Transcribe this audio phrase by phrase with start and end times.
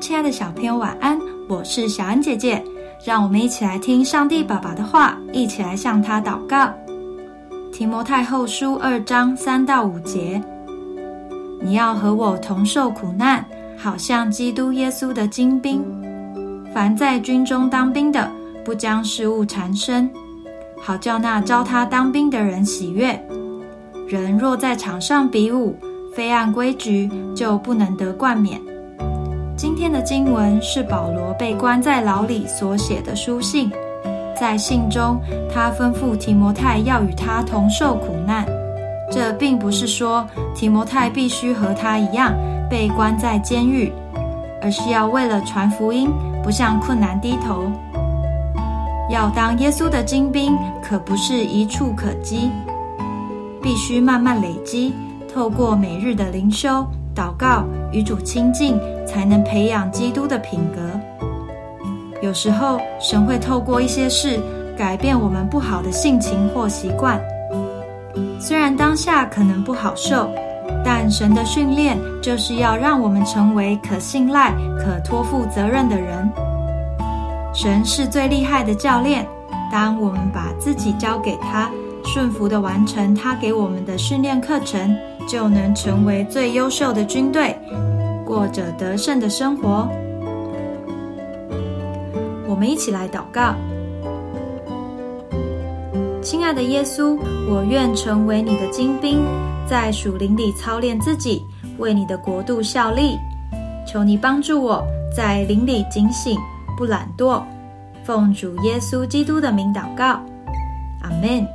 [0.00, 1.18] 亲爱的小朋友，晚安！
[1.48, 2.62] 我是小恩姐姐，
[3.04, 6.72] 让我们一起来听上帝爸爸的话，一起来向他祷告。
[7.72, 10.40] 提摩太后书二章三到五节：
[11.60, 13.44] 你要和我同受苦难，
[13.76, 15.84] 好像基督耶稣的精兵。
[16.72, 18.30] 凡在军中当兵的，
[18.64, 20.08] 不将事物缠身，
[20.80, 23.20] 好叫那招他当兵的人喜悦。
[24.06, 25.76] 人若在场上比武，
[26.14, 28.60] 非按规矩，就不能得冠冕。
[29.58, 33.68] 今天的经文是保罗被关在牢里所写的书信，
[34.38, 35.20] 在信中，
[35.52, 38.46] 他吩咐提摩太要与他同受苦难。
[39.10, 42.32] 这并不是说提摩太必须和他一样
[42.70, 43.92] 被关在监狱，
[44.62, 46.08] 而是要为了传福音，
[46.40, 47.64] 不向困难低头。
[49.10, 52.48] 要当耶稣的精兵，可不是一触可及，
[53.60, 54.94] 必须慢慢累积，
[55.34, 58.78] 透过每日的灵修、祷告、与主亲近。
[59.08, 60.82] 才能培养基督的品格。
[62.20, 64.38] 有时候，神会透过一些事
[64.76, 67.18] 改变我们不好的性情或习惯。
[68.38, 70.30] 虽然当下可能不好受，
[70.84, 76.30] 但神的训练就是要让我们成为可信赖、可托付责任的人。
[77.54, 79.26] 神是最厉害的教练。
[79.72, 81.70] 当我们把自己交给他，
[82.18, 84.92] 顺服的完成他给我们的训练课程，
[85.28, 87.56] 就能成为最优秀的军队。
[88.26, 89.88] 过着得胜的生活，
[92.48, 93.54] 我们一起来祷告。
[96.20, 97.16] 亲爱的耶稣，
[97.48, 99.24] 我愿成为你的精兵，
[99.64, 101.40] 在属灵里操练自己，
[101.78, 103.16] 为你的国度效力。
[103.86, 104.84] 求你帮助我
[105.16, 106.36] 在灵里警醒，
[106.76, 107.40] 不懒惰。
[108.02, 110.20] 奉主耶稣基督的名祷告，
[111.00, 111.46] 阿门。